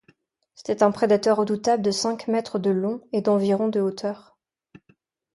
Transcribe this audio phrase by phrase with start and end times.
[0.55, 4.35] C'était un prédateur redoutable de cinq mètres de long et d'environ de hauteur.